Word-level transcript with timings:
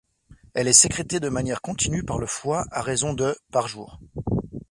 Elle 0.55 0.67
est 0.67 0.73
sécrétée 0.73 1.19
de 1.19 1.29
manière 1.29 1.61
continue 1.61 2.03
par 2.03 2.17
le 2.17 2.25
foie 2.25 2.65
à 2.71 2.81
raison 2.81 3.13
de 3.13 3.37
par 3.51 3.67
jour. 3.67 3.99